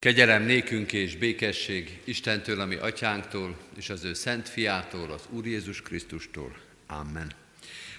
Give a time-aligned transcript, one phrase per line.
[0.00, 5.82] Kegyelem nékünk és békesség Istentől, ami atyánktól, és az ő szent fiától, az Úr Jézus
[5.82, 6.56] Krisztustól.
[6.86, 7.32] Amen.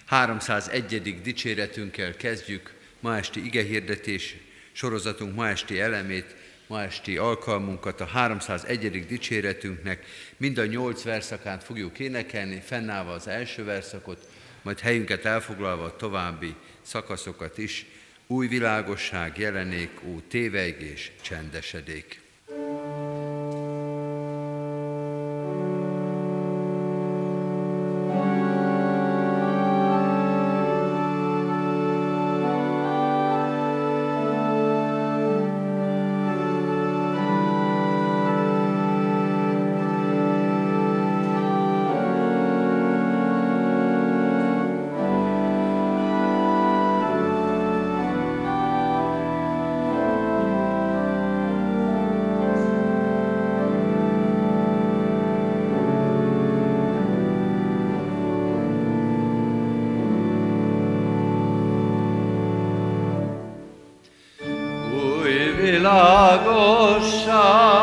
[0.05, 1.21] 301.
[1.21, 4.35] dicséretünkkel kezdjük ma esti igehirdetés
[4.71, 6.35] sorozatunk ma esti elemét,
[6.67, 9.05] ma esti alkalmunkat a 301.
[9.05, 10.05] dicséretünknek.
[10.37, 14.27] Mind a nyolc verszakán fogjuk énekelni, fennállva az első verszakot,
[14.61, 17.85] majd helyünket elfoglalva a további szakaszokat is.
[18.31, 22.21] Új világosság jelenék, ó tévejgés csendesedék.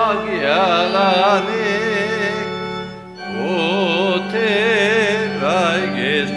[0.09, 1.45] Agyanik
[3.45, 4.57] Uti
[5.41, 6.31] Vaigis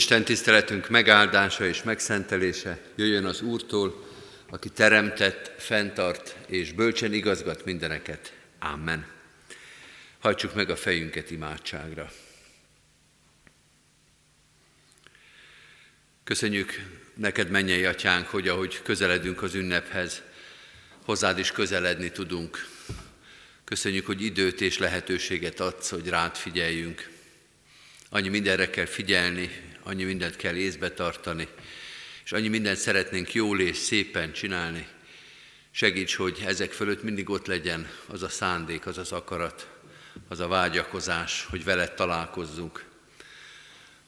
[0.00, 4.08] Isten tiszteletünk megáldása és megszentelése jöjjön az Úrtól,
[4.50, 8.32] aki teremtett, fenntart és bölcsen igazgat mindeneket.
[8.58, 9.06] Amen.
[10.18, 12.10] Hajtsuk meg a fejünket imádságra.
[16.24, 16.82] Köszönjük
[17.14, 20.22] neked, mennyei atyánk, hogy ahogy közeledünk az ünnephez,
[21.04, 22.68] hozzád is közeledni tudunk.
[23.64, 27.10] Köszönjük, hogy időt és lehetőséget adsz, hogy rád figyeljünk.
[28.10, 31.48] Annyi mindenre kell figyelni, annyi mindent kell észbe tartani,
[32.24, 34.86] és annyi mindent szeretnénk jól és szépen csinálni.
[35.70, 39.68] Segíts, hogy ezek fölött mindig ott legyen az a szándék, az az akarat,
[40.28, 42.84] az a vágyakozás, hogy veled találkozzunk,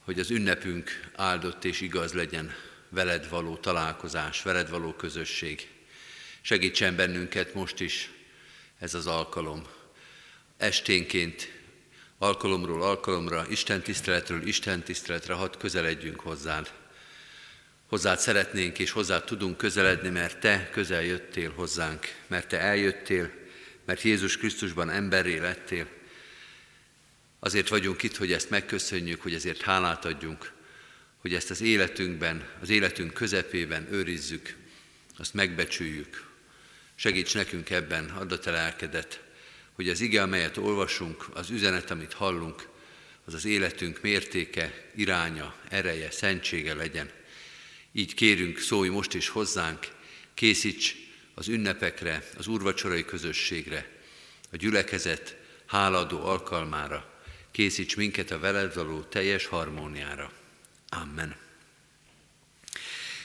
[0.04, 2.54] hogy az ünnepünk áldott és igaz legyen,
[2.88, 5.68] veled való találkozás, veled való közösség.
[6.40, 8.10] Segítsen bennünket most is
[8.78, 9.66] ez az alkalom.
[10.56, 11.61] Esténként
[12.22, 16.72] alkalomról alkalomra, Isten tiszteletről Isten tiszteletre, hadd közeledjünk hozzád.
[17.86, 23.30] Hozzád szeretnénk és hozzád tudunk közeledni, mert Te közel jöttél hozzánk, mert Te eljöttél,
[23.84, 25.86] mert Jézus Krisztusban emberré lettél.
[27.38, 30.52] Azért vagyunk itt, hogy ezt megköszönjük, hogy ezért hálát adjunk,
[31.20, 34.56] hogy ezt az életünkben, az életünk közepében őrizzük,
[35.18, 36.26] azt megbecsüljük.
[36.94, 39.21] Segíts nekünk ebben, add a te lelkedet,
[39.72, 42.68] hogy az ige, amelyet olvasunk, az üzenet, amit hallunk,
[43.24, 47.10] az az életünk mértéke, iránya, ereje, szentsége legyen.
[47.92, 49.88] Így kérünk, szólj most is hozzánk,
[50.34, 50.96] készíts
[51.34, 53.90] az ünnepekre, az úrvacsorai közösségre,
[54.52, 55.36] a gyülekezet
[55.66, 60.32] háladó alkalmára, készíts minket a veled való teljes harmóniára.
[60.88, 61.36] Amen.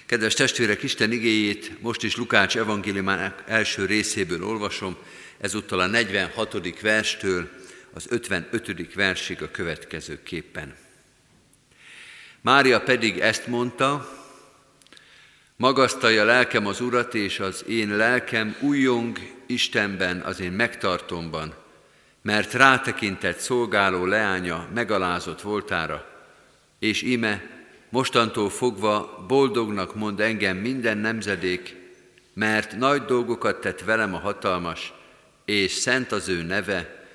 [0.06, 4.98] Kedves testvérek, Isten igéjét most is Lukács evangéliumának első részéből olvasom,
[5.38, 6.80] ezúttal a 46.
[6.81, 7.50] verstől
[7.94, 8.94] az 55.
[8.94, 10.75] versig a következőképpen.
[12.41, 14.10] Mária pedig ezt mondta,
[15.56, 21.53] magasztalja lelkem az Urat, és az én lelkem újjong Istenben, az én megtartomban,
[22.22, 26.06] mert rátekintett szolgáló leánya megalázott voltára,
[26.79, 27.41] és ime
[27.89, 31.75] mostantól fogva boldognak mond engem minden nemzedék,
[32.34, 34.94] mert nagy dolgokat tett velem a hatalmas,
[35.48, 37.08] és szent az ő neve,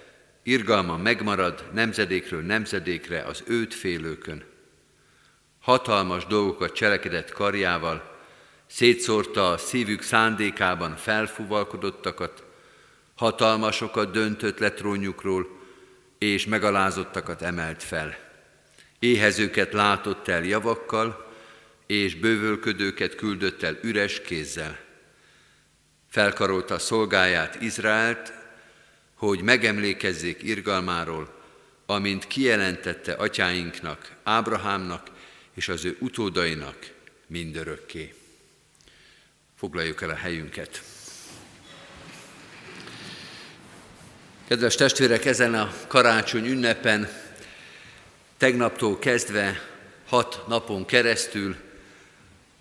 [0.43, 4.45] irgalma megmarad nemzedékről nemzedékre az őt félőkön.
[5.61, 8.19] Hatalmas dolgokat cselekedett karjával,
[8.67, 12.45] szétszórta a szívük szándékában felfúvalkodottakat,
[13.15, 15.61] hatalmasokat döntött le trónjukról,
[16.19, 18.19] és megalázottakat emelt fel.
[18.99, 21.33] Éhezőket látott el javakkal,
[21.87, 24.91] és bővölködőket küldött el üres kézzel
[26.12, 28.33] felkarolta szolgáját Izraelt,
[29.14, 31.42] hogy megemlékezzék irgalmáról,
[31.87, 35.11] amint kijelentette atyáinknak, Ábrahámnak
[35.54, 36.76] és az ő utódainak
[37.26, 38.14] mindörökké.
[39.57, 40.83] Foglaljuk el a helyünket.
[44.49, 47.09] Kedves testvérek, ezen a karácsony ünnepen
[48.37, 49.61] tegnaptól kezdve
[50.07, 51.57] hat napon keresztül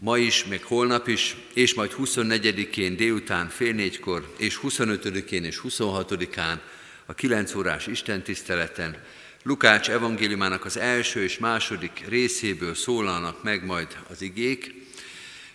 [0.04, 6.60] ma is, még holnap is, és majd 24-én délután fél négykor, és 25-én és 26-án
[7.06, 8.98] a 9 órás istentiszteleten
[9.44, 14.74] Lukács evangéliumának az első és második részéből szólalnak meg majd az igék,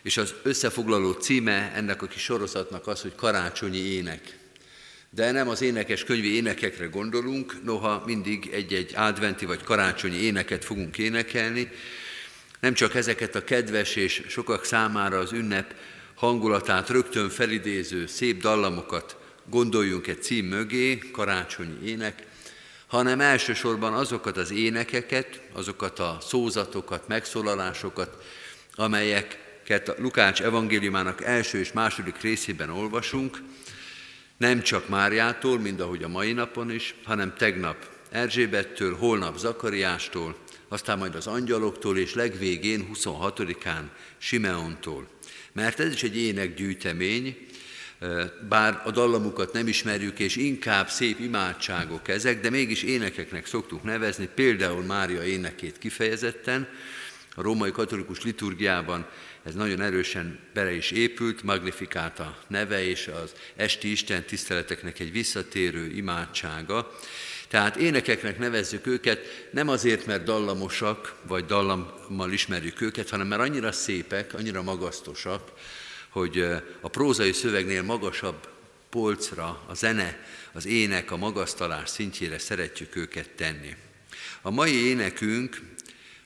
[0.03, 4.39] és az összefoglaló címe ennek a kis sorozatnak az, hogy karácsonyi ének.
[5.11, 10.99] De nem az énekes könyvi énekekre gondolunk, noha mindig egy-egy adventi vagy karácsonyi éneket fogunk
[10.99, 11.71] énekelni,
[12.61, 15.75] nem csak ezeket a kedves és sokak számára az ünnep
[16.15, 19.17] hangulatát rögtön felidéző szép dallamokat
[19.51, 22.23] gondoljunk egy cím mögé, karácsonyi ének,
[22.87, 28.25] hanem elsősorban azokat az énekeket, azokat a szózatokat, megszólalásokat,
[28.75, 33.43] amelyeket a Lukács evangéliumának első és második részében olvasunk,
[34.37, 37.77] nem csak Máriától, mint ahogy a mai napon is, hanem tegnap
[38.11, 40.37] Erzsébettől, holnap Zakariástól,
[40.69, 43.83] aztán majd az angyaloktól, és legvégén 26-án
[44.19, 45.09] Simeontól.
[45.53, 47.47] Mert ez is egy énekgyűjtemény,
[48.49, 54.29] bár a dallamukat nem ismerjük, és inkább szép imádságok ezek, de mégis énekeknek szoktuk nevezni,
[54.35, 56.69] például Mária énekét kifejezetten,
[57.39, 59.07] a római katolikus liturgiában
[59.43, 65.87] ez nagyon erősen bele is épült, Magnifikáta neve és az esti Isten tiszteleteknek egy visszatérő
[65.87, 66.97] imádsága.
[67.57, 73.73] Tehát énekeknek nevezzük őket nem azért, mert dallamosak, vagy dallammal ismerjük őket, hanem mert annyira
[73.73, 75.53] szépek, annyira magasztosak,
[76.09, 76.47] hogy
[76.81, 78.49] a prózai szövegnél magasabb
[78.91, 83.77] polcra, a zene, az ének, a magasztalás szintjére szeretjük őket tenni.
[84.43, 85.61] A mai énekünk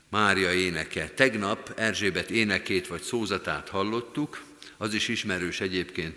[0.09, 1.09] Mária éneke.
[1.09, 4.43] Tegnap Erzsébet énekét vagy szózatát hallottuk,
[4.83, 6.17] az is ismerős egyébként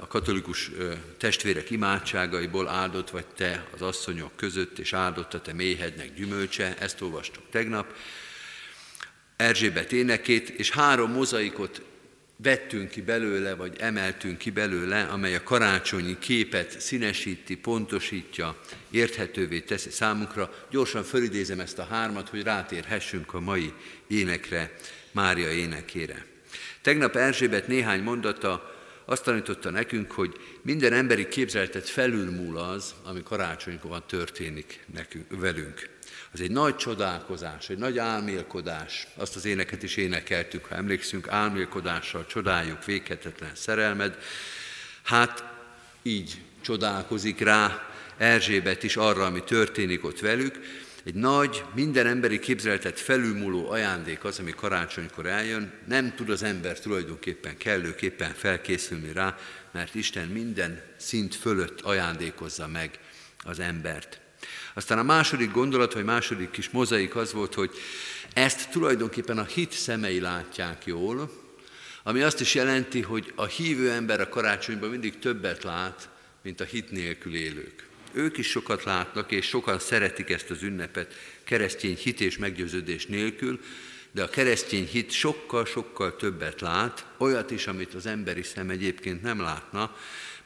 [0.00, 0.70] a katolikus
[1.18, 7.00] testvérek imádságaiból áldott vagy te az asszonyok között, és áldott a te méhednek gyümölcse, ezt
[7.00, 7.94] olvastuk tegnap.
[9.36, 11.82] Erzsébet énekét, és három mozaikot
[12.36, 18.60] vettünk ki belőle, vagy emeltünk ki belőle, amely a karácsonyi képet színesíti, pontosítja,
[18.90, 20.66] érthetővé teszi számunkra.
[20.70, 23.72] Gyorsan fölidézem ezt a hármat, hogy rátérhessünk a mai
[24.06, 24.76] énekre,
[25.12, 26.30] Mária énekére.
[26.82, 28.74] Tegnap Erzsébet néhány mondata
[29.04, 35.90] azt tanította nekünk, hogy minden emberi képzeletet felülmúl az, ami karácsonykor történik nekünk, velünk.
[36.32, 39.06] Az egy nagy csodálkozás, egy nagy álmélkodás.
[39.16, 44.18] Azt az éneket is énekeltük, ha emlékszünk, álmélkodással csodáljuk véghetetlen szerelmed.
[45.02, 45.44] Hát
[46.02, 50.58] így csodálkozik rá Erzsébet is arra, ami történik ott velük.
[51.04, 55.72] Egy nagy, minden emberi képzeletet felülmúló ajándék az, ami karácsonykor eljön.
[55.88, 59.36] Nem tud az ember tulajdonképpen kellőképpen felkészülni rá,
[59.72, 62.98] mert Isten minden szint fölött ajándékozza meg
[63.44, 64.20] az embert.
[64.74, 67.70] Aztán a második gondolat, vagy második kis mozaik az volt, hogy
[68.32, 71.30] ezt tulajdonképpen a hit szemei látják jól,
[72.02, 76.08] ami azt is jelenti, hogy a hívő ember a karácsonyban mindig többet lát,
[76.42, 77.90] mint a hit nélkül élők.
[78.12, 81.14] Ők is sokat látnak, és sokan szeretik ezt az ünnepet
[81.44, 83.60] keresztény hit és meggyőződés nélkül,
[84.10, 89.40] de a keresztény hit sokkal-sokkal többet lát, olyat is, amit az emberi szem egyébként nem
[89.40, 89.96] látna,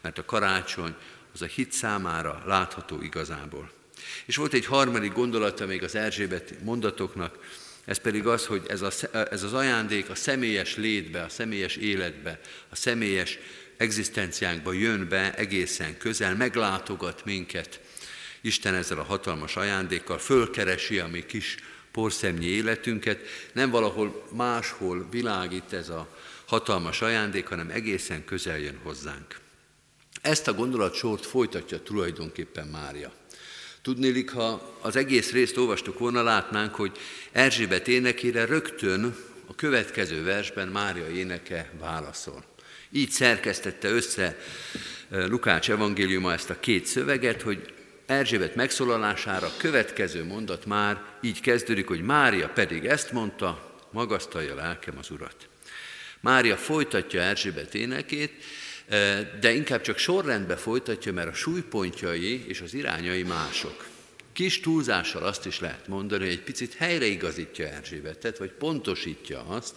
[0.01, 0.95] mert a karácsony
[1.35, 3.71] az a hit számára látható igazából.
[4.27, 7.39] És volt egy harmadik gondolata még az Erzsébet mondatoknak,
[7.85, 8.91] ez pedig az, hogy ez, a,
[9.31, 13.39] ez az ajándék a személyes létbe, a személyes életbe, a személyes
[13.77, 17.81] egzisztenciánkba jön be egészen közel, meglátogat minket.
[18.41, 21.57] Isten ezzel a hatalmas ajándékkal fölkeresi a mi kis
[21.93, 23.21] porszemnyi életünket,
[23.53, 26.17] nem valahol máshol világít ez a
[26.47, 29.39] hatalmas ajándék, hanem egészen közel jön hozzánk.
[30.23, 33.13] Ezt a gondolatsort folytatja tulajdonképpen Mária.
[33.83, 36.99] Tudnélik, ha az egész részt olvastuk volna, látnánk, hogy
[37.33, 39.17] Erzsébet énekére rögtön
[39.47, 42.45] a következő versben Mária éneke válaszol.
[42.91, 44.37] Így szerkesztette össze
[45.09, 47.75] Lukács evangéliuma ezt a két szöveget, hogy
[48.07, 55.11] Erzsébet megszólalására következő mondat már így kezdődik, hogy Mária pedig ezt mondta, magasztalja lelkem az
[55.11, 55.49] Urat.
[56.21, 58.33] Mária folytatja Erzsébet énekét,
[59.41, 63.87] de inkább csak sorrendbe folytatja, mert a súlypontjai és az irányai mások.
[64.33, 69.77] Kis túlzással azt is lehet mondani, hogy egy picit helyreigazítja Erzsébetet, vagy pontosítja azt,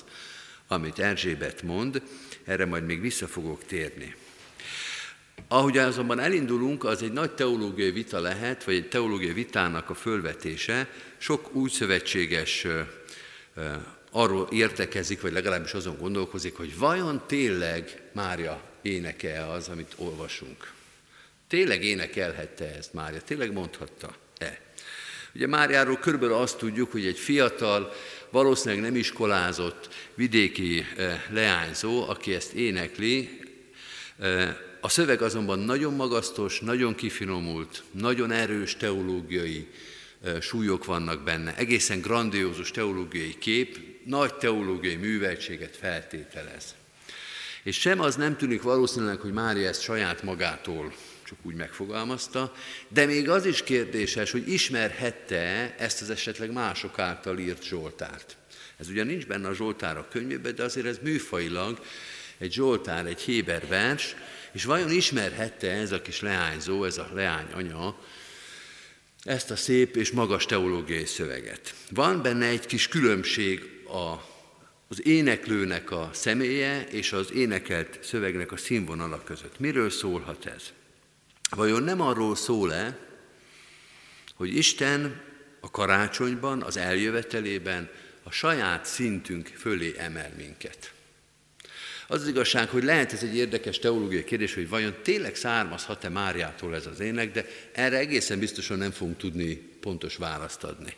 [0.67, 2.01] amit Erzsébet mond,
[2.49, 4.15] erre majd még vissza fogok térni.
[5.47, 10.89] Ahogy azonban elindulunk, az egy nagy teológiai vita lehet, vagy egy teológiai vitának a fölvetése.
[11.17, 12.67] Sok új szövetséges
[14.11, 20.71] arról értekezik, vagy legalábbis azon gondolkozik, hogy vajon tényleg Mária éneke az, amit olvasunk.
[21.47, 23.21] Tényleg énekelhette ezt Mária?
[23.21, 24.61] Tényleg mondhatta-e?
[25.35, 27.93] Ugye Máriáról körülbelül azt tudjuk, hogy egy fiatal,
[28.31, 33.39] valószínűleg nem iskolázott vidéki eh, leányzó, aki ezt énekli,
[34.19, 39.67] eh, a szöveg azonban nagyon magasztos, nagyon kifinomult, nagyon erős teológiai
[40.23, 46.75] eh, súlyok vannak benne, egészen grandiózus teológiai kép, nagy teológiai műveltséget feltételez.
[47.63, 50.93] És sem az nem tűnik valószínűleg, hogy Mária ezt saját magától
[51.29, 52.53] csak úgy megfogalmazta,
[52.87, 58.37] de még az is kérdéses, hogy ismerhette ezt az esetleg mások által írt Zsoltárt.
[58.77, 61.79] Ez ugye nincs benne a Zsoltárok könyvében, de azért ez műfajilag
[62.37, 64.15] egy Zsoltár, egy Héber vers,
[64.51, 67.99] és vajon ismerhette ez a kis leányzó, ez a leány anya,
[69.23, 71.73] ezt a szép és magas teológiai szöveget.
[71.89, 74.13] Van benne egy kis különbség a,
[74.87, 79.59] az éneklőnek a személye és az énekelt szövegnek a színvonala között.
[79.59, 80.71] Miről szólhat ez?
[81.49, 82.97] Vajon nem arról szól-e,
[84.35, 85.21] hogy Isten
[85.59, 87.89] a karácsonyban, az eljövetelében
[88.23, 90.93] a saját szintünk fölé emel minket?
[92.07, 96.75] Az, az igazság, hogy lehet ez egy érdekes teológiai kérdés, hogy vajon tényleg származhat-e Máriától
[96.75, 100.93] ez az ének, de erre egészen biztosan nem fogunk tudni pontos választ adni.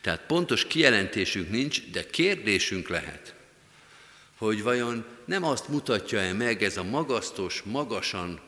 [0.00, 3.34] Tehát pontos kijelentésünk nincs, de kérdésünk lehet,
[4.36, 8.40] hogy vajon nem azt mutatja-e meg ez a magasztos, magasan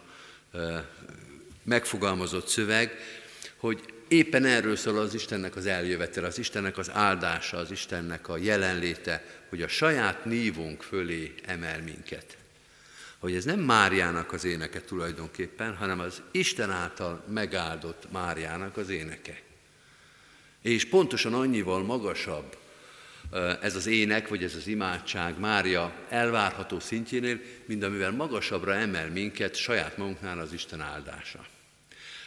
[1.62, 2.98] megfogalmazott szöveg,
[3.56, 8.36] hogy éppen erről szól az Istennek az eljövetel, az Istennek az áldása, az Istennek a
[8.36, 12.36] jelenléte, hogy a saját nívónk fölé emel minket.
[13.18, 19.40] Hogy ez nem Máriának az éneke tulajdonképpen, hanem az Isten által megáldott Máriának az éneke.
[20.62, 22.56] És pontosan annyival magasabb
[23.60, 29.56] ez az ének, vagy ez az imádság Mária elvárható szintjénél, mint amivel magasabbra emel minket
[29.56, 31.46] saját magunknál az Isten áldása.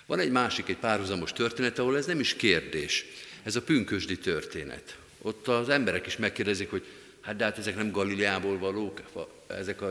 [0.06, 3.06] Van egy másik, egy párhuzamos történet, ahol ez nem is kérdés.
[3.44, 4.98] Ez a pünkösdi történet.
[5.22, 6.86] Ott az emberek is megkérdezik, hogy
[7.22, 9.02] hát de hát ezek nem Galileából valók,
[9.48, 9.82] ezek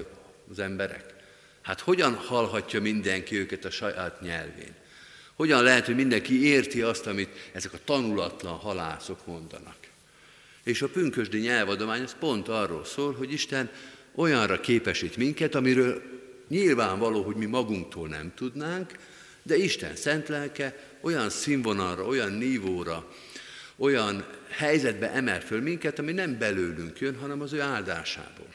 [0.50, 1.14] az emberek.
[1.62, 4.74] Hát hogyan hallhatja mindenki őket a saját nyelvén?
[5.34, 9.76] Hogyan lehet, hogy mindenki érti azt, amit ezek a tanulatlan halászok mondanak?
[10.64, 13.70] És a pünkösdi nyelvadomány az pont arról szól, hogy Isten
[14.14, 16.02] olyanra képesít minket, amiről
[16.48, 18.92] nyilvánvaló, hogy mi magunktól nem tudnánk,
[19.42, 23.12] de Isten szent lelke olyan színvonalra, olyan nívóra,
[23.76, 28.48] olyan helyzetbe emel föl minket, ami nem belőlünk jön, hanem az ő áldásából.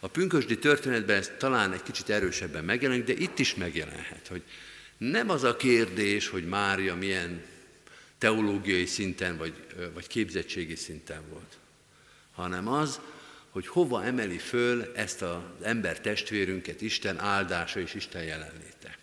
[0.00, 4.42] A pünkösdi történetben ez talán egy kicsit erősebben megjelenik, de itt is megjelenhet, hogy
[4.98, 7.42] nem az a kérdés, hogy Mária milyen
[8.18, 11.58] teológiai szinten vagy, vagy képzettségi szinten volt,
[12.32, 13.00] hanem az,
[13.50, 18.98] hogy hova emeli föl ezt az ember testvérünket Isten áldása és Isten jelenléte.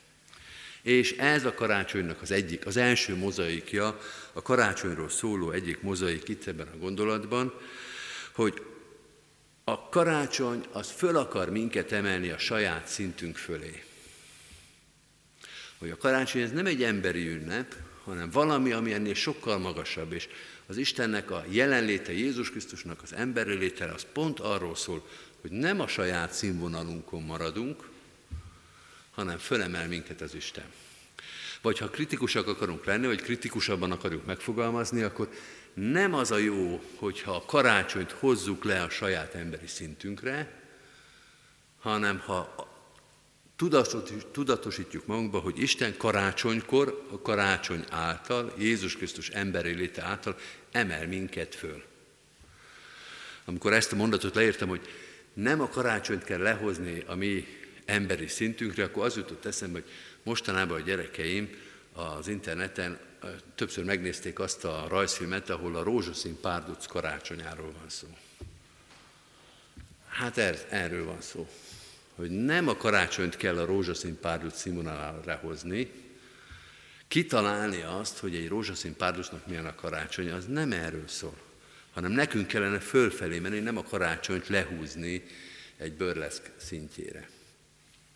[0.82, 4.00] És ez a karácsonynak az egyik, az első mozaikja,
[4.34, 7.54] a karácsonyról szóló egyik mozaik itt ebben a gondolatban,
[8.32, 8.62] hogy
[9.64, 13.84] a karácsony az föl akar minket emelni a saját szintünk fölé.
[15.78, 20.28] Hogy a karácsony ez nem egy emberi ünnep, hanem valami, ami ennél sokkal magasabb, és
[20.66, 25.08] az Istennek a jelenléte, Jézus Krisztusnak az emberi léte, az pont arról szól,
[25.42, 27.90] hogy nem a saját színvonalunkon maradunk,
[29.12, 30.66] hanem fölemel minket az Isten.
[31.62, 35.30] Vagy ha kritikusak akarunk lenni, vagy kritikusabban akarjuk megfogalmazni, akkor
[35.74, 40.64] nem az a jó, hogyha a karácsonyt hozzuk le a saját emberi szintünkre,
[41.80, 42.74] hanem ha
[44.32, 50.38] tudatosítjuk magunkba, hogy Isten karácsonykor, a karácsony által, Jézus Krisztus emberi léte által
[50.72, 51.84] emel minket föl.
[53.46, 54.88] Amikor ezt a mondatot leírtam, hogy
[55.34, 57.48] nem a karácsonyt kell lehozni a mi
[57.86, 59.90] emberi szintünkre, akkor az jutott eszembe, hogy
[60.24, 61.50] mostanában a gyerekeim
[61.94, 63.00] az interneten
[63.56, 68.08] többször megnézték azt a rajzfilmet, ahol a rózsaszín párduc karácsonyáról van szó.
[70.08, 71.50] Hát er, erről van szó
[72.16, 75.92] hogy nem a karácsonyt kell a rózsaszín párduc színvonalára hozni,
[77.08, 81.38] kitalálni azt, hogy egy rózsaszín párducnak milyen a karácsony, az nem erről szól,
[81.94, 85.24] hanem nekünk kellene fölfelé menni, nem a karácsonyt lehúzni
[85.78, 87.30] egy bőrleszk szintjére.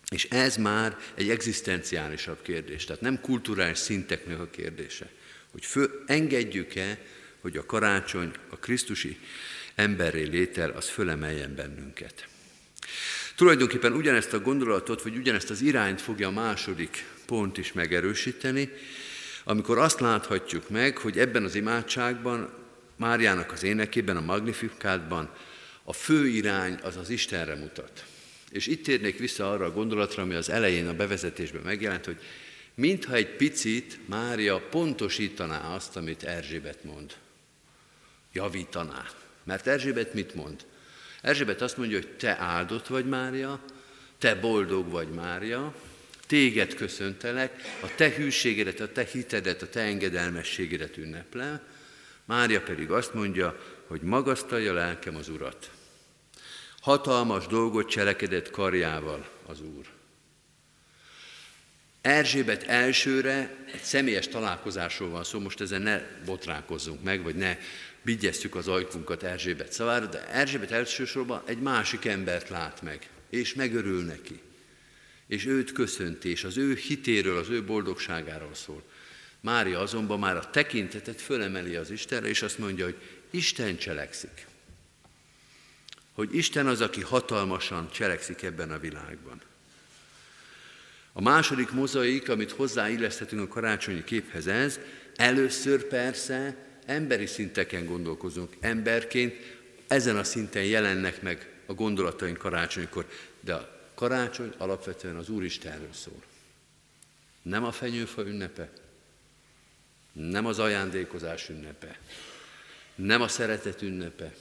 [0.10, 5.10] És ez már egy egzisztenciálisabb kérdés, tehát nem kulturális szinteknek a kérdése,
[5.52, 7.00] hogy föl, engedjük-e,
[7.42, 9.20] hogy a karácsony, a Krisztusi
[9.76, 12.28] emberré létel, az fölemeljen bennünket.
[13.40, 18.70] Tulajdonképpen ugyanezt a gondolatot, vagy ugyanezt az irányt fogja a második pont is megerősíteni,
[19.44, 22.50] amikor azt láthatjuk meg, hogy ebben az imádságban,
[22.96, 25.30] Máriának az énekében, a Magnifikátban
[25.84, 28.06] a fő irány az az Istenre mutat.
[28.52, 32.18] És itt térnék vissza arra a gondolatra, ami az elején a bevezetésben megjelent, hogy
[32.74, 37.14] mintha egy picit Mária pontosítaná azt, amit Erzsébet mond.
[38.34, 39.06] Javítaná.
[39.44, 40.66] Mert Erzsébet mit mond?
[41.22, 43.60] Erzsébet azt mondja, hogy te áldott vagy Mária,
[44.18, 45.76] te boldog vagy Mária,
[46.28, 51.62] téged köszöntelek, a te hűségedet, a te hitedet, a te engedelmességedet ünneplem.
[52.26, 55.72] Mária pedig azt mondja, hogy magasztalja lelkem az Urat.
[56.82, 59.86] Hatalmas dolgot cselekedett karjával az Úr.
[62.02, 67.58] Erzsébet elsőre egy személyes találkozásról van szó, most ezen ne botránkozzunk meg, vagy ne
[68.02, 74.04] vigyeztük az ajkunkat Erzsébet szavára, de Erzsébet elsősorban egy másik embert lát meg, és megörül
[74.04, 74.40] neki.
[75.28, 78.84] És őt köszönti, és az ő hitéről, az ő boldogságáról szól.
[79.42, 82.98] Mária azonban már a tekintetet fölemeli az Istenre, és azt mondja, hogy
[83.30, 84.48] Isten cselekszik.
[86.14, 89.42] Hogy Isten az, aki hatalmasan cselekszik ebben a világban.
[91.14, 94.80] A második mozaik, amit hozzáilleszthetünk a karácsonyi képhez ez,
[95.16, 98.56] először persze emberi szinteken gondolkozunk.
[98.60, 99.34] Emberként
[99.88, 103.08] ezen a szinten jelennek meg a gondolataink karácsonykor,
[103.40, 106.24] de a karácsony alapvetően az Úristenről szól.
[107.42, 108.70] Nem a fenyőfa ünnepe,
[110.12, 112.00] nem az ajándékozás ünnepe,
[112.96, 114.34] nem a szeretet ünnepe,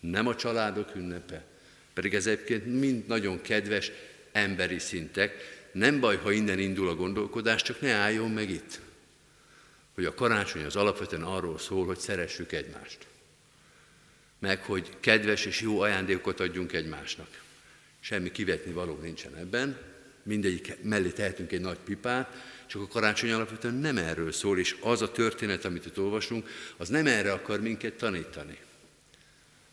[0.00, 1.44] nem a családok ünnepe,
[1.92, 3.90] pedig ez egyébként mind nagyon kedves
[4.32, 5.56] emberi szintek.
[5.72, 8.80] Nem baj, ha innen indul a gondolkodás, csak ne álljon meg itt
[9.98, 13.06] hogy a karácsony az alapvetően arról szól, hogy szeressük egymást.
[14.38, 17.42] Meg, hogy kedves és jó ajándékot adjunk egymásnak.
[18.00, 19.78] Semmi kivetni való nincsen ebben,
[20.22, 25.02] mindegyik mellé tehetünk egy nagy pipát, csak a karácsony alapvetően nem erről szól, és az
[25.02, 28.58] a történet, amit itt olvasunk, az nem erre akar minket tanítani,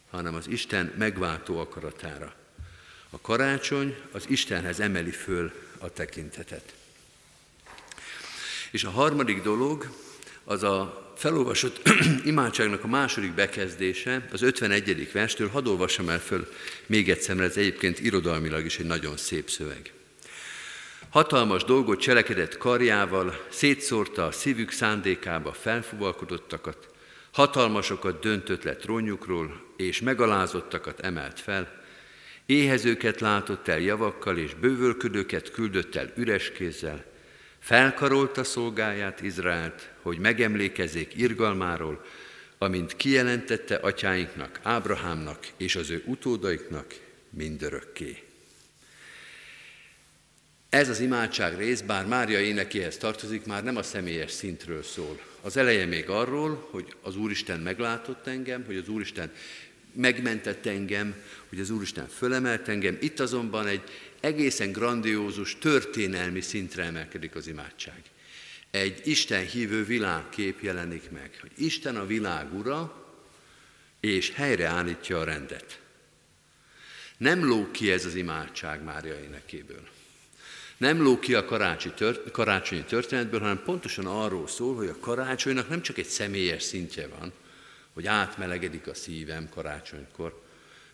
[0.09, 2.35] hanem az Isten megváltó akaratára.
[3.09, 6.73] A karácsony az Istenhez emeli föl a tekintetet.
[8.71, 10.03] És a harmadik dolog,
[10.45, 11.89] az a felolvasott
[12.23, 15.11] imádságnak a második bekezdése, az 51.
[15.11, 16.47] verstől, hadd olvassam el föl
[16.85, 19.93] még egyszer, mert ez egyébként irodalmilag is egy nagyon szép szöveg.
[21.09, 26.89] Hatalmas dolgot cselekedett karjával, szétszórta a szívük szándékába felfuvalkodottakat,
[27.31, 31.83] hatalmasokat döntött le trónjukról, és megalázottakat emelt fel,
[32.45, 37.05] éhezőket látott el javakkal, és bővölködőket küldött el üres kézzel,
[37.65, 42.05] felkarolta szolgáját Izraelt, hogy megemlékezzék irgalmáról,
[42.57, 46.95] amint kijelentette atyáinknak, Ábrahámnak és az ő utódaiknak
[47.29, 48.23] mindörökké.
[50.69, 55.19] Ez az imádság rész, bár Mária énekéhez tartozik, már nem a személyes szintről szól.
[55.41, 59.31] Az eleje még arról, hogy az Úristen meglátott engem, hogy az Úristen
[59.91, 61.15] megmentett engem,
[61.49, 62.97] hogy az Úristen fölemelt engem.
[62.99, 63.81] Itt azonban egy
[64.25, 68.01] egészen grandiózus történelmi szintre emelkedik az imádság.
[68.71, 73.05] Egy Isten hívő világkép jelenik meg, hogy Isten a világ ura,
[73.99, 75.79] és helyreállítja a rendet.
[77.17, 79.87] Nem lóg ki ez az imádság Mária énekéből.
[80.77, 81.45] Nem lóg ki a
[82.31, 87.33] karácsonyi történetből, hanem pontosan arról szól, hogy a karácsonynak nem csak egy személyes szintje van,
[87.93, 90.44] hogy átmelegedik a szívem karácsonykor,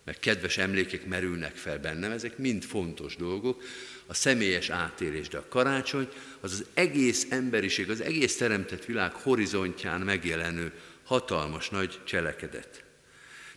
[0.03, 3.63] meg kedves emlékek merülnek fel bennem, ezek mind fontos dolgok,
[4.05, 6.09] a személyes átélés, de a karácsony
[6.39, 10.71] az az egész emberiség, az egész teremtett világ horizontján megjelenő
[11.03, 12.83] hatalmas nagy cselekedet.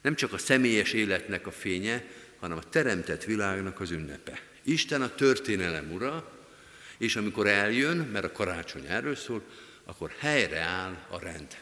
[0.00, 2.04] Nem csak a személyes életnek a fénye,
[2.40, 4.40] hanem a teremtett világnak az ünnepe.
[4.62, 6.32] Isten a történelem ura,
[6.98, 9.42] és amikor eljön, mert a karácsony erről szól,
[9.84, 11.56] akkor helyreáll a rend.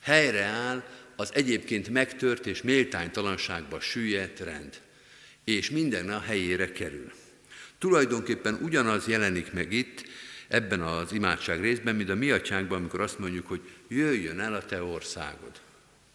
[0.00, 0.84] Helyreáll
[1.16, 4.80] az egyébként megtört és méltánytalanságba süllyedt rend,
[5.44, 7.12] és minden a helyére kerül.
[7.78, 10.04] Tulajdonképpen ugyanaz jelenik meg itt,
[10.48, 14.64] ebben az imádság részben, mint a mi atyánkban, amikor azt mondjuk, hogy jöjjön el a
[14.64, 15.60] te országod,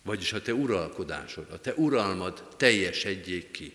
[0.04, 3.74] vagyis a te uralkodásod, a te uralmad teljesedjék ki,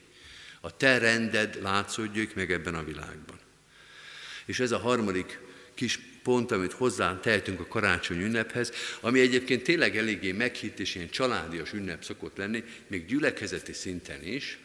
[0.61, 3.39] a te rended látszódjék meg ebben a világban.
[4.45, 5.41] És ez a harmadik
[5.75, 11.11] kis pont, amit hozzá tehetünk a karácsony ünnephez, ami egyébként tényleg eléggé meghitt és ilyen
[11.11, 14.59] családias ünnep szokott lenni, még gyülekezeti szinten is,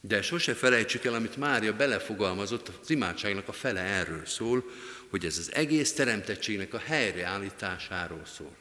[0.00, 4.64] de sose felejtsük el, amit Mária belefogalmazott, az imádságnak a fele erről szól,
[5.08, 8.56] hogy ez az egész teremtettségnek a helyreállításáról szól.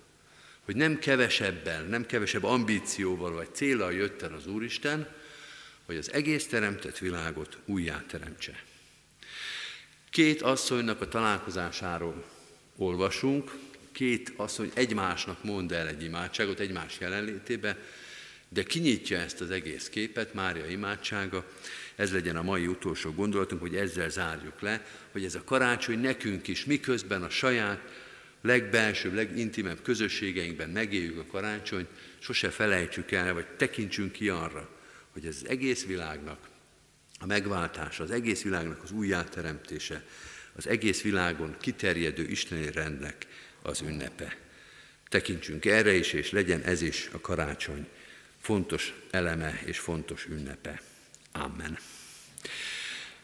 [0.65, 5.07] Hogy nem kevesebbel, nem kevesebb ambícióval vagy célral jött el az Úristen,
[5.85, 8.63] hogy az egész teremtett világot újjá teremtse.
[10.15, 12.23] Két asszonynak a találkozásáról
[12.75, 13.51] olvasunk,
[13.91, 17.77] két asszony egymásnak mond el egy imádságot egymás jelenlétébe,
[18.49, 21.45] de kinyitja ezt az egész képet, Mária imádsága,
[21.95, 26.47] ez legyen a mai utolsó gondolatunk, hogy ezzel zárjuk le, hogy ez a karácsony nekünk
[26.47, 27.79] is, miközben a saját
[28.41, 34.69] legbelsőbb, legintimebb közösségeinkben megéljük a karácsonyt, sose felejtsük el, vagy tekintsünk ki arra,
[35.11, 36.53] hogy ez az egész világnak
[37.25, 40.03] a megváltása, az egész világnak az újjáteremtése,
[40.55, 43.25] az egész világon kiterjedő isteni rendnek
[43.61, 44.37] az ünnepe.
[45.09, 47.87] Tekintsünk erre is, és legyen ez is a karácsony
[48.41, 50.81] fontos eleme és fontos ünnepe.
[51.31, 51.77] Amen.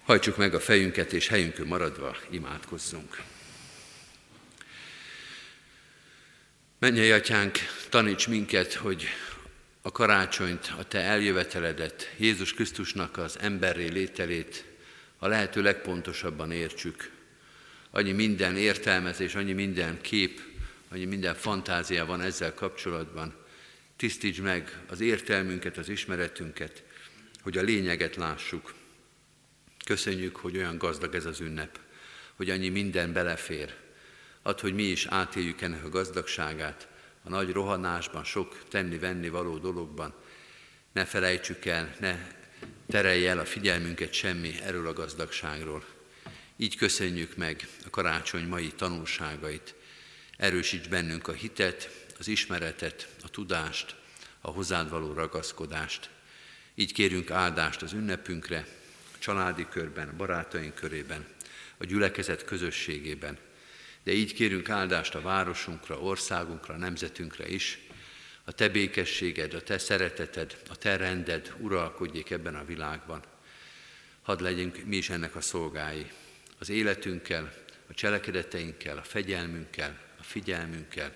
[0.04, 3.22] Hajtsuk meg a fejünket, és helyünkön maradva imádkozzunk.
[6.80, 7.58] Mennyei atyánk,
[7.90, 9.08] taníts minket, hogy
[9.82, 14.65] a karácsonyt, a Te eljöveteledet, Jézus Krisztusnak az emberré lételét
[15.17, 17.12] a lehető legpontosabban értsük.
[17.91, 20.41] Annyi minden értelmezés, annyi minden kép,
[20.89, 23.36] annyi minden fantázia van ezzel kapcsolatban.
[23.96, 26.84] Tisztíts meg az értelmünket, az ismeretünket,
[27.41, 28.74] hogy a lényeget lássuk.
[29.86, 31.80] Köszönjük, hogy olyan gazdag ez az ünnep,
[32.36, 33.76] hogy annyi minden belefér.
[34.41, 36.88] Add, hogy mi is átéljük ennek a gazdagságát,
[37.24, 40.14] a nagy rohanásban, sok tenni-venni való dologban.
[40.92, 42.28] Ne felejtsük el, ne
[42.88, 45.86] terelje el a figyelmünket semmi erről a gazdagságról.
[46.58, 49.76] Így köszönjük meg a karácsony mai tanulságait.
[50.38, 53.96] Erősíts bennünk a hitet, az ismeretet, a tudást,
[54.42, 56.10] a hozzád való ragaszkodást.
[56.76, 58.68] Így kérünk áldást az ünnepünkre,
[59.14, 61.26] a családi körben, a barátaink körében,
[61.78, 63.38] a gyülekezet közösségében–
[64.04, 67.80] de így kérünk áldást a városunkra, országunkra, nemzetünkre is.
[68.44, 73.22] A te békességed, a te szereteted, a te rended uralkodjék ebben a világban.
[74.22, 76.12] Hadd legyünk mi is ennek a szolgái.
[76.60, 77.54] Az életünkkel,
[77.90, 81.16] a cselekedeteinkkel, a fegyelmünkkel, a figyelmünkkel,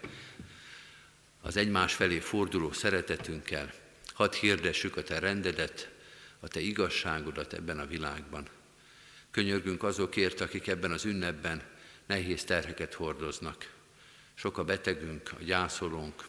[1.41, 3.74] az egymás felé forduló szeretetünkkel,
[4.13, 5.89] hadd hirdessük a Te rendedet,
[6.39, 8.48] a Te igazságodat ebben a világban.
[9.32, 11.62] Könyörgünk azokért, akik ebben az ünnepben
[12.06, 13.74] nehéz terheket hordoznak.
[14.34, 16.26] Sok a betegünk, a gyászolónk,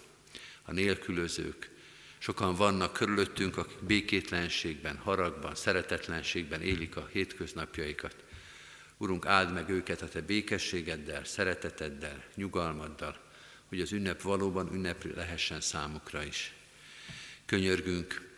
[0.63, 1.71] a nélkülözők,
[2.19, 8.17] sokan vannak körülöttünk, akik békétlenségben, haragban, szeretetlenségben élik a hétköznapjaikat.
[8.97, 13.17] Urunk, áld meg őket a Te békességeddel, szereteteddel, nyugalmaddal,
[13.69, 16.55] hogy az ünnep valóban ünnep lehessen számukra is.
[17.47, 18.35] Könyörgünk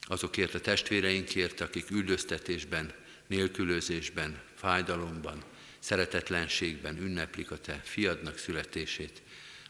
[0.00, 2.92] azokért a testvéreinkért, akik üldöztetésben,
[3.26, 5.42] nélkülözésben, fájdalomban,
[5.80, 9.22] szeretetlenségben ünneplik a Te fiadnak születését,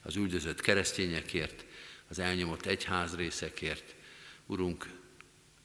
[0.03, 1.65] az üldözött keresztényekért,
[2.09, 3.95] az elnyomott egyházrészekért.
[4.47, 4.87] Urunk,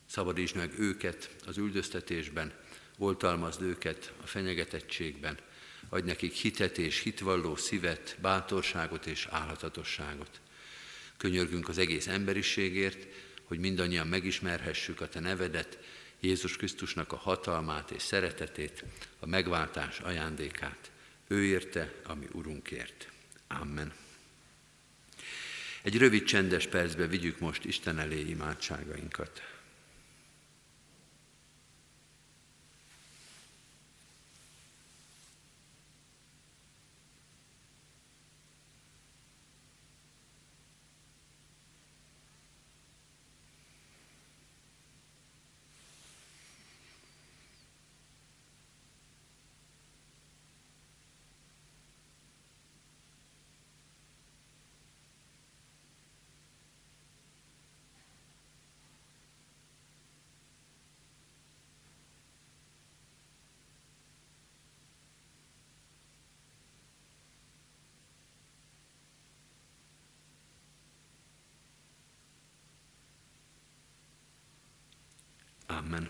[0.10, 2.54] szabadítsd meg őket az üldöztetésben,
[2.98, 5.38] oltalmazd őket a fenyegetettségben,
[5.90, 10.42] adj nekik hitet és hitvalló szívet, bátorságot és álhatatosságot.
[11.18, 13.08] Könyörgünk az egész emberiségért,
[13.44, 15.78] hogy mindannyian megismerhessük a Te nevedet,
[16.26, 18.84] Jézus Krisztusnak a hatalmát és szeretetét,
[19.20, 20.92] a megváltás ajándékát.
[21.28, 23.10] Ő érte, ami Urunkért.
[23.48, 23.94] Amen.
[25.82, 29.56] Egy rövid csendes percbe vigyük most Isten elé imádságainkat.
[75.78, 76.10] Amen.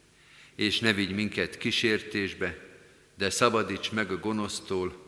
[0.55, 2.57] És ne vigy minket kísértésbe,
[3.17, 5.01] de szabadíts meg a gonosztól,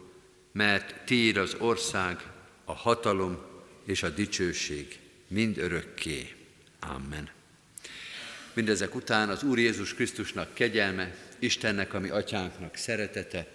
[0.51, 2.21] mert Tiéd az ország,
[2.65, 3.38] a hatalom
[3.86, 6.32] és a dicsőség mind örökké.
[6.79, 7.29] Amen.
[8.53, 13.47] Mindezek után az Úr Jézus Krisztusnak kegyelme, Istennek, ami atyánknak szeretete,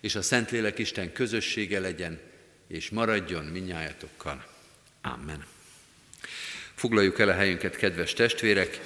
[0.00, 2.20] és a Szentlélek Isten közössége legyen,
[2.66, 4.46] és maradjon minnyájatokkal.
[5.02, 5.44] Amen.
[6.74, 8.80] Foglaljuk el a helyünket, kedves testvérek!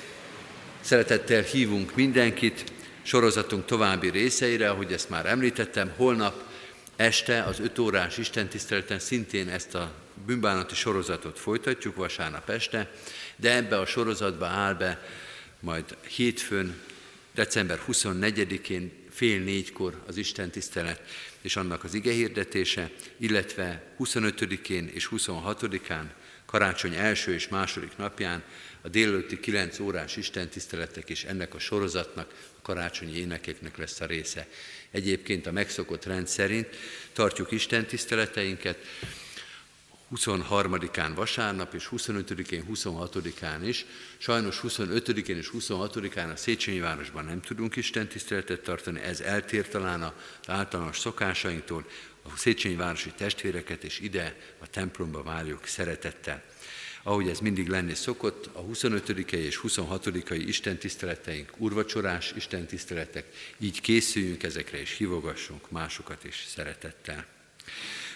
[0.88, 2.64] Szeretettel hívunk mindenkit.
[3.02, 6.42] Sorozatunk további részeire, ahogy ezt már említettem, holnap
[6.96, 9.92] este az 5 órás istentiszteleten szintén ezt a
[10.26, 12.90] bűnbánati sorozatot folytatjuk, vasárnap este,
[13.36, 15.02] de ebbe a sorozatba áll be
[15.60, 16.80] majd hétfőn,
[17.34, 21.02] december 24-én fél négykor az Isten tisztelet
[21.40, 26.04] és annak az ige hirdetése, illetve 25-én és 26-án
[26.46, 28.42] karácsony első és második napján
[28.88, 34.48] a délelőtti 9 órás istentiszteletek és ennek a sorozatnak, a karácsonyi énekeknek lesz a része.
[34.90, 36.68] Egyébként a megszokott rend szerint
[37.12, 38.78] tartjuk istentiszteleteinket
[40.14, 43.86] 23-án vasárnap és 25-én, 26-án is.
[44.18, 50.12] Sajnos 25-én és 26-án a Széchenyi városban nem tudunk istentiszteletet tartani, ez eltér talán az
[50.46, 51.86] általános szokásainktól,
[52.22, 56.42] a Széchenyi városi testvéreket, és ide a templomba várjuk szeretettel.
[57.08, 63.24] Ahogy ez mindig lenni szokott, a 25 és 26 istentiszteleteink, urvacsorás istentiszteletek,
[63.58, 67.26] így készüljünk ezekre, és hívogassunk másokat is szeretettel.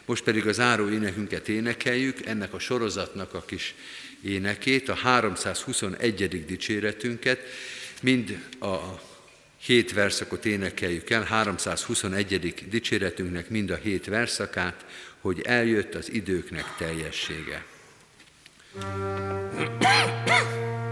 [0.05, 3.75] Most pedig az záró énekünket énekeljük, ennek a sorozatnak a kis
[4.23, 6.45] énekét, a 321.
[6.47, 7.41] dicséretünket,
[8.03, 9.01] mind a
[9.59, 12.69] hét verszakot énekeljük el, 321.
[12.69, 14.85] dicséretünknek mind a hét verszakát,
[15.21, 17.72] hogy eljött az időknek teljessége.
[18.75, 20.92] パンパン!